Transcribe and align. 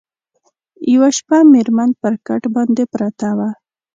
یوه 0.93 1.09
شپه 1.17 1.37
مېرمن 1.53 1.89
پر 2.01 2.13
کټ 2.27 2.43
باندي 2.55 2.85
پرته 2.93 3.27
وه 3.37 3.49